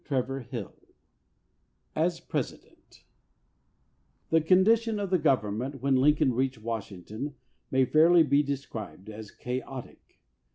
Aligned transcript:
292 0.05 0.63
XXV 0.65 0.71
AS 1.95 2.19
PRESIDENT 2.21 3.03
THE 4.31 4.41
condition 4.41 4.99
of 4.99 5.11
the 5.11 5.19
government 5.19 5.79
when 5.83 5.95
Lin 6.01 6.15
coln 6.15 6.33
reached 6.33 6.57
Washington 6.57 7.35
may 7.69 7.85
fairly 7.85 8.23
be 8.23 8.41
described 8.41 9.11
as 9.11 9.29
chaotic. 9.29 10.19